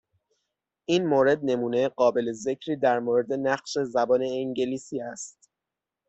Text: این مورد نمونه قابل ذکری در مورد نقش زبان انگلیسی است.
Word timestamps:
این 0.87 1.07
مورد 1.07 1.39
نمونه 1.43 1.89
قابل 1.89 2.31
ذکری 2.31 2.75
در 2.75 2.99
مورد 2.99 3.33
نقش 3.33 3.77
زبان 3.79 4.21
انگلیسی 4.23 5.01
است. 5.01 5.49